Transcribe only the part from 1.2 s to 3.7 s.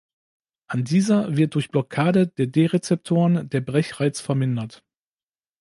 wird durch Blockade der D-Rezeptoren der